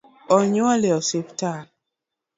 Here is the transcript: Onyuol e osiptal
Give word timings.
Onyuol 0.37 0.81
e 0.89 0.91
osiptal 0.99 1.63